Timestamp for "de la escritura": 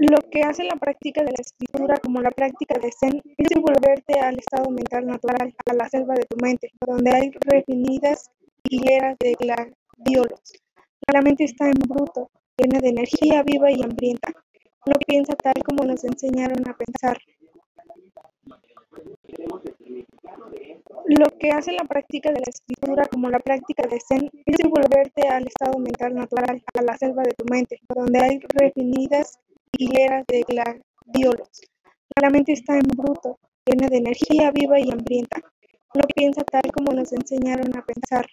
1.22-1.96, 22.30-23.04